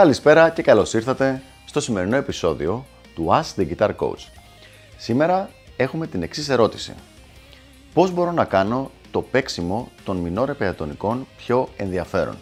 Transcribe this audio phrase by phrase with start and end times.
[0.00, 4.26] Καλησπέρα και καλώς ήρθατε στο σημερινό επεισόδιο του Ask the Guitar Coach.
[4.96, 6.94] Σήμερα έχουμε την εξής ερώτηση.
[7.94, 12.36] Πώς μπορώ να κάνω το παίξιμο των μινόρε πεατονικών πιο ενδιαφέρον;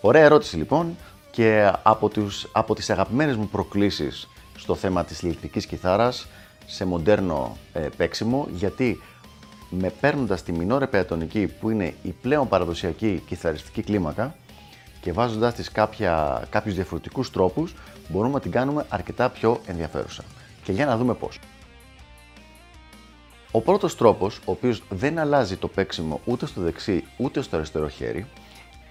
[0.00, 0.96] Ωραία ερώτηση λοιπόν
[1.30, 6.26] και από, τους, από τις αγαπημένες μου προκλήσεις στο θέμα της ηλεκτρικής κιθάρας
[6.66, 9.02] σε μοντέρνο ε, παίξιμο γιατί
[9.70, 14.34] με παίρνοντας τη μινόρε πεατονική που είναι η πλέον παραδοσιακή κιθαριστική κλίμακα
[15.02, 17.74] και βάζοντας της κάποια, κάποιους διαφορετικούς τρόπους
[18.08, 20.24] μπορούμε να την κάνουμε αρκετά πιο ενδιαφέρουσα.
[20.64, 21.38] Και για να δούμε πώς.
[23.50, 27.88] Ο πρώτος τρόπος, ο οποίος δεν αλλάζει το παίξιμο ούτε στο δεξί ούτε στο αριστερό
[27.88, 28.26] χέρι,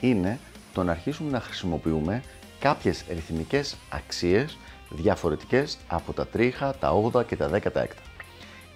[0.00, 0.38] είναι
[0.72, 2.22] το να αρχίσουμε να χρησιμοποιούμε
[2.58, 4.58] κάποιες ρυθμικές αξίες
[4.90, 8.02] διαφορετικές από τα τρίχα, τα 8 και τα 10 τα έκτα.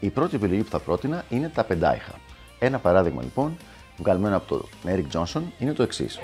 [0.00, 2.14] Η πρώτη επιλογή που θα πρότεινα είναι τα πεντάιχα.
[2.58, 3.56] Ένα παράδειγμα λοιπόν,
[3.98, 6.20] βγαλμένο από τον Eric Johnson, είναι το εξής.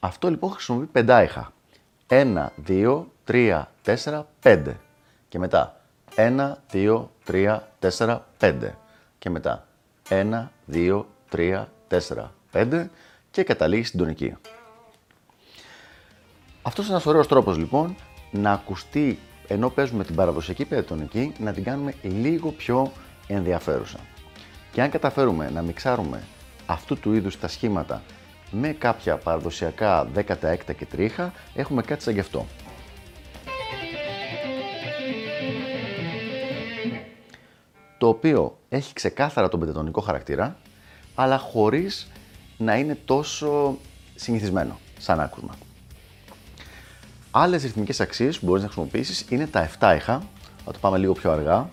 [0.00, 1.52] Αυτό λοιπόν χρησιμοποιεί πεντάιχα.
[2.08, 4.62] 1, 2, 3, 4, 5.
[5.28, 5.80] Και μετά
[6.16, 8.54] 1, 2, 3, 4, 5.
[9.18, 9.66] Και μετά
[10.08, 11.98] 1, 2, 3, 4,
[12.52, 12.86] 5
[13.30, 14.36] και καταλήγει στην τονική.
[16.62, 17.96] Αυτός είναι ένας ωραίος τρόπος λοιπόν
[18.30, 22.92] να ακουστεί ενώ παίζουμε την παραδοσιακή πεντατονική να την κάνουμε λίγο πιο
[23.26, 23.98] ενδιαφέρουσα.
[24.72, 26.22] Και αν καταφέρουμε να μιξάρουμε
[26.66, 28.02] αυτού του είδους τα σχήματα
[28.50, 32.46] με κάποια παραδοσιακά 16 και τρίχα, έχουμε κάτι σαν γι' αυτό.
[37.98, 40.56] Το οποίο έχει ξεκάθαρα τον πεντατονικό χαρακτήρα,
[41.14, 42.08] αλλά χωρίς
[42.56, 43.78] να είναι τόσο
[44.14, 45.54] συνηθισμένο σαν άκουσμα.
[47.30, 50.22] Άλλες ρυθμικές αξίες που μπορείς να χρησιμοποιήσεις είναι τα 7 ήχα,
[50.64, 51.68] θα το πάμε λίγο πιο αργά.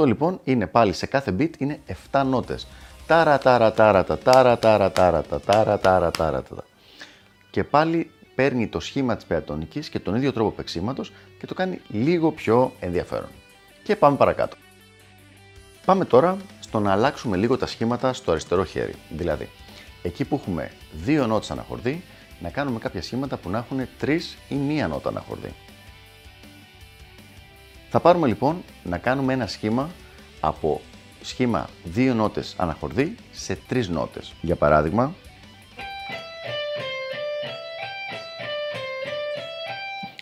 [0.00, 1.80] Αυτό λοιπόν είναι πάλι σε κάθε beat είναι
[2.12, 2.66] 7 νότες.
[3.06, 6.64] Τάρα τάρα τάρα τα τάρα τάρα τάρα τα τάρα τάρα τάρα τα
[7.50, 11.80] Και πάλι παίρνει το σχήμα της πεατονικής και τον ίδιο τρόπο παίξήματος και το κάνει
[11.88, 13.28] λίγο πιο ενδιαφέρον.
[13.82, 14.56] Και πάμε παρακάτω.
[15.84, 18.94] Πάμε τώρα στο να αλλάξουμε λίγο τα σχήματα στο αριστερό χέρι.
[19.08, 19.48] Δηλαδή,
[20.02, 22.02] εκεί που έχουμε δύο νότες αναχορδί,
[22.40, 25.52] να κάνουμε κάποια σχήματα που να έχουν τρεις ή μία νότα αναχορδί.
[27.92, 29.90] Θα πάρουμε λοιπόν να κάνουμε ένα σχήμα
[30.40, 30.80] από
[31.20, 34.34] σχήμα δύο νότες αναχορδί σε τρεις νότες.
[34.40, 35.14] Για παράδειγμα,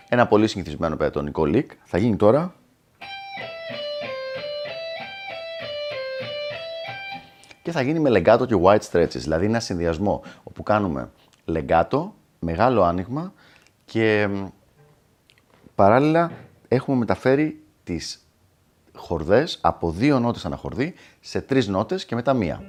[0.09, 2.55] ένα πολύ συνηθισμένο πεατονικό lick θα γίνει τώρα
[7.63, 11.11] και θα γίνει με legato και white stretches, δηλαδή ένα συνδυασμό όπου κάνουμε
[11.47, 13.33] legato, μεγάλο άνοιγμα
[13.85, 14.29] και
[15.75, 16.31] παράλληλα
[16.69, 18.27] έχουμε μεταφέρει τις
[18.95, 22.63] χορδές από δύο νότες αναχορδί σε τρεις νότες και μετά μία.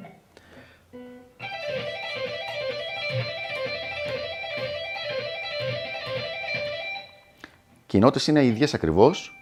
[7.86, 9.34] Και οι νότες είναι οι ίδιες ακριβώς,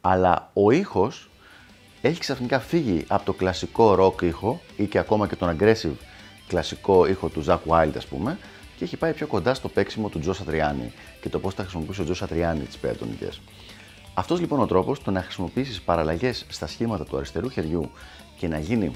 [0.00, 1.30] αλλά ο ήχος
[2.02, 5.96] έχει ξαφνικά φύγει από το κλασικό rock ήχο ή και ακόμα και τον aggressive
[6.46, 8.38] κλασικό ήχο του Zack Wild ας πούμε
[8.76, 12.00] και έχει πάει πιο κοντά στο παίξιμο του Τζος Σατριάνη και το πώς θα χρησιμοποιήσει
[12.00, 13.40] ο Τζος Σατριάνη τις πεατονικές.
[14.14, 17.90] Αυτός λοιπόν ο τρόπος το να χρησιμοποιήσεις παραλλαγές στα σχήματα του αριστερού χεριού
[18.36, 18.92] και να γίνει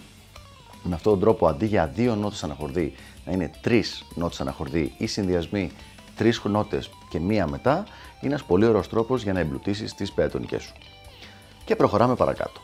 [0.82, 2.94] με αυτόν τον τρόπο αντί για δύο νότες αναχορδί
[3.26, 5.70] να είναι τρεις νότες αναχορδί ή συνδυασμοί
[6.16, 7.84] τρεις νότες και μία μετά
[8.20, 10.72] είναι ένας πολύ ωραίος τρόπος για να εμπλουτίσεις τις πεατονικές σου
[11.64, 12.60] και προχωράμε παρακάτω.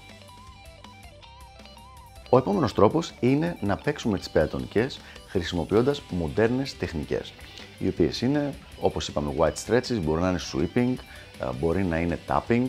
[2.28, 7.32] Ο επόμενος τρόπος είναι να παίξουμε τις πεατονικές χρησιμοποιώντας μοντέρνες τεχνικές,
[7.78, 10.94] οι οποίες είναι, όπως είπαμε, white stretches, μπορεί να είναι sweeping,
[11.40, 12.66] ε, μπορεί να είναι tapping.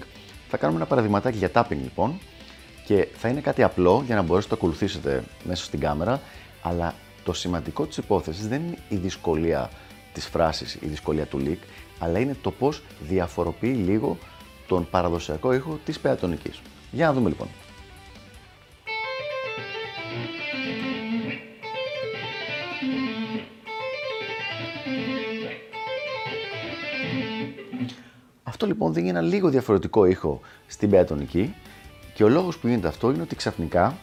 [0.49, 2.19] Θα κάνουμε ένα παραδειγματάκι για tapping λοιπόν
[2.85, 6.21] και θα είναι κάτι απλό για να μπορέσετε να το ακολουθήσετε μέσα στην κάμερα,
[6.61, 6.93] αλλά
[7.23, 9.69] το σημαντικό της υπόθεσης δεν είναι η δυσκολία
[10.13, 11.67] της φράσης, η δυσκολία του leak,
[11.99, 14.17] αλλά είναι το πώς διαφοροποιεί λίγο
[14.67, 16.61] τον παραδοσιακό ήχο της πεατονικής.
[16.91, 17.47] Για να δούμε λοιπόν.
[28.57, 31.55] Αυτό λοιπόν δίνει ένα λίγο διαφορετικό ήχο στην πεατονική
[32.13, 33.97] και ο λόγος που γίνεται αυτό είναι ότι ξαφνικά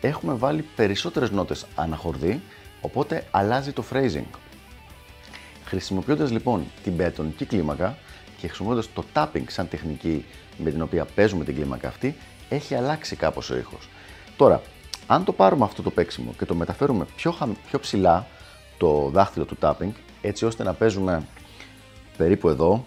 [0.00, 2.42] έχουμε βάλει περισσότερες νότες αναχορδί,
[2.80, 4.38] οπότε αλλάζει το phrasing.
[5.64, 7.98] Χρησιμοποιώντας λοιπόν την πεατονική κλίμακα,
[8.38, 10.24] και χρησιμοποιώντας το tapping σαν τεχνική
[10.58, 12.16] με την οποία παίζουμε την κλίμακα αυτή,
[12.48, 13.88] έχει αλλάξει κάπως ο ήχος.
[14.36, 14.62] Τώρα,
[15.06, 17.34] αν το πάρουμε αυτό το παίξιμο και το μεταφέρουμε πιο,
[17.66, 18.26] πιο ψηλά,
[18.78, 21.26] το δάχτυλο του tapping έτσι ώστε να παίζουμε
[22.16, 22.84] περίπου εδώ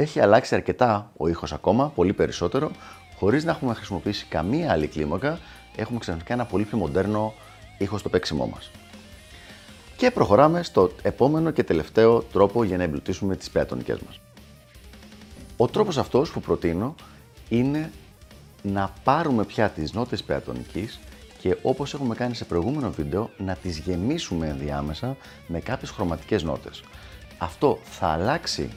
[0.00, 2.70] Έχει αλλάξει αρκετά ο ήχος ακόμα, πολύ περισσότερο,
[3.18, 5.38] χωρίς να έχουμε χρησιμοποιήσει καμία άλλη κλίμακα,
[5.76, 7.34] έχουμε ξαφνικά ένα πολύ πιο μοντέρνο
[7.78, 8.70] ήχο στο παίξιμό μας.
[9.96, 14.20] Και προχωράμε στο επόμενο και τελευταίο τρόπο για να εμπλουτίσουμε τις πεατονικές μας.
[15.56, 16.94] Ο τρόπος αυτός που προτείνω
[17.48, 17.92] είναι
[18.62, 21.00] να πάρουμε πια τις νότες πεατονικής
[21.38, 25.16] και όπως έχουμε κάνει σε προηγούμενο βίντεο να τις γεμίσουμε ενδιάμεσα
[25.46, 26.82] με κάποιες χρωματικές νότες.
[27.38, 28.70] Αυτό θα αλλάξει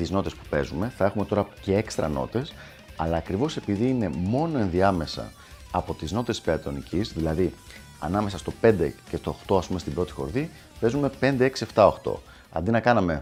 [0.00, 2.52] τις νότες που παίζουμε, θα έχουμε τώρα και έξτρα νότες,
[2.96, 5.32] αλλά ακριβώς επειδή είναι μόνο ενδιάμεσα
[5.70, 7.54] από τις νότες πεατονικής, δηλαδή
[7.98, 10.50] ανάμεσα στο 5 και το 8 ας πούμε στην πρώτη χορδή,
[10.80, 12.12] παίζουμε 5, 6, 7, 8.
[12.52, 13.18] Αντί να κάναμε...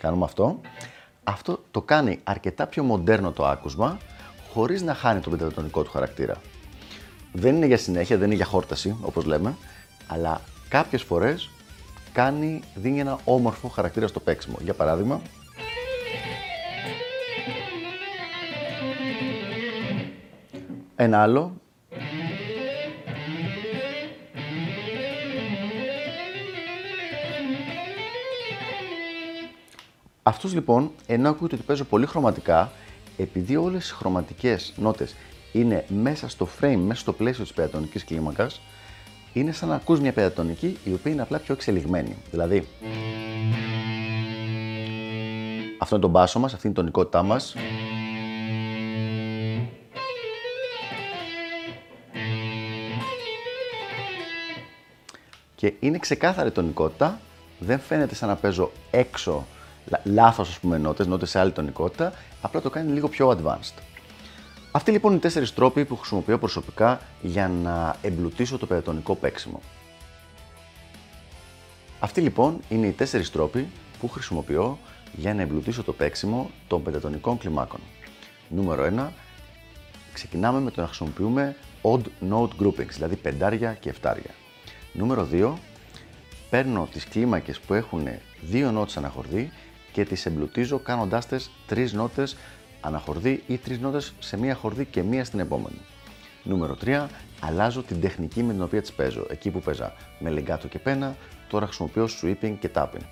[0.00, 0.60] Κάνουμε αυτό.
[1.24, 3.98] Αυτό το κάνει αρκετά πιο μοντέρνο το άκουσμα,
[4.52, 6.36] χωρίς να χάνει το πεντατονικό του χαρακτήρα.
[7.32, 9.56] Δεν είναι για συνέχεια, δεν είναι για χόρταση, όπως λέμε,
[10.06, 11.50] αλλά κάποιες φορές
[12.16, 14.56] κάνει, δίνει ένα όμορφο χαρακτήρα στο παίξιμο.
[14.62, 15.20] Για παράδειγμα,
[20.96, 21.52] ένα άλλο.
[30.22, 32.70] Αυτός λοιπόν, ενώ ακούγεται ότι παίζω πολύ χρωματικά,
[33.16, 35.14] επειδή όλες οι χρωματικές νότες
[35.52, 38.60] είναι μέσα στο frame, μέσα στο πλαίσιο της πεατονικής κλίμακας,
[39.40, 42.16] είναι σαν να ακούς μια πεντατονική η οποία είναι απλά πιο εξελιγμένη.
[42.30, 42.68] Δηλαδή,
[45.78, 47.54] αυτό είναι το μπάσο μας, αυτή είναι η τονικότητά μας.
[55.54, 57.20] Και είναι ξεκάθαρη τονικότητα,
[57.58, 59.46] δεν φαίνεται σαν να παίζω έξω
[60.04, 63.95] λάθος ας πούμε νότες, νότες σε άλλη τονικότητα, απλά το κάνει λίγο πιο advanced.
[64.76, 69.60] Αυτοί λοιπόν είναι οι τέσσερις τρόποι που χρησιμοποιώ προσωπικά για να εμπλουτίσω το πεντατονικό παίξιμο.
[72.00, 73.68] Αυτοί λοιπόν είναι οι τέσσερις τρόποι
[74.00, 74.78] που χρησιμοποιώ
[75.12, 77.80] για να εμπλουτίσω το παίξιμο των πεντατονικών κλιμάκων.
[78.48, 79.08] Νούμερο 1.
[80.12, 84.34] Ξεκινάμε με το να χρησιμοποιούμε odd note groupings, δηλαδή πεντάρια και εφτάρια.
[84.92, 85.52] Νούμερο 2.
[86.50, 88.08] Παίρνω τις κλίμακες που έχουν
[88.40, 89.52] δύο νότες αναχορδί
[89.92, 92.36] και τις εμπλουτίζω κάνοντάς τες τρεις νότες
[92.86, 95.78] αναχορδί ή τρει νότε σε μία χορδή και μία στην επόμενη.
[96.42, 97.06] Νούμερο 3.
[97.40, 99.26] Αλλάζω την τεχνική με την οποία τις παίζω.
[99.30, 101.16] Εκεί που παίζα με λεγκάτο και πένα,
[101.48, 103.04] τώρα χρησιμοποιώ sweeping και tapping.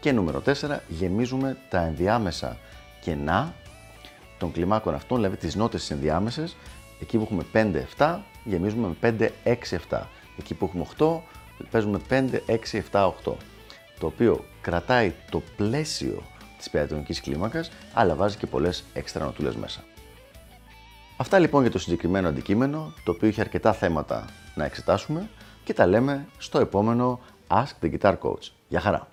[0.00, 0.52] Και νούμερο 4.
[0.88, 2.56] Γεμίζουμε τα ενδιάμεσα
[3.00, 3.54] κενά
[4.38, 6.56] των κλιμάκων αυτών, δηλαδή τις νότες τις ενδιάμεσες.
[7.00, 7.44] Εκεί που έχουμε
[7.96, 9.30] 5-7, γεμίζουμε με
[9.90, 10.00] 5-6-7.
[10.38, 11.20] Εκεί που έχουμε 8,
[11.70, 13.10] παίζουμε 5-6-7-8.
[13.98, 16.22] Το οποίο κρατάει το πλαίσιο
[16.60, 19.80] της πεατονική κλίμακας, αλλά βάζει και πολλές έξτρα νοτούλες μέσα.
[21.16, 24.24] Αυτά λοιπόν για το συγκεκριμένο αντικείμενο, το οποίο έχει αρκετά θέματα
[24.54, 25.28] να εξετάσουμε
[25.64, 28.50] και τα λέμε στο επόμενο Ask the Guitar Coach.
[28.68, 29.08] Γεια χαρά!